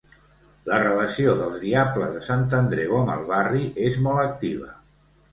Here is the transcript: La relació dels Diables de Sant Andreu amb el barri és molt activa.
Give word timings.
La 0.67 0.77
relació 0.83 1.33
dels 1.41 1.59
Diables 1.65 2.15
de 2.15 2.21
Sant 2.27 2.45
Andreu 2.59 2.95
amb 3.01 3.11
el 3.17 3.27
barri 3.33 3.67
és 3.89 3.99
molt 4.07 4.23
activa. 4.23 4.71